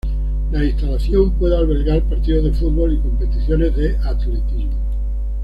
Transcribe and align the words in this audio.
La 0.51 0.65
instalación 0.65 1.33
puede 1.37 1.55
albergar 1.55 2.01
partidos 2.01 2.45
de 2.45 2.53
fútbol 2.53 2.93
y 2.95 3.01
competiciones 3.01 3.75
de 3.75 3.97
atletismo. 3.97 4.71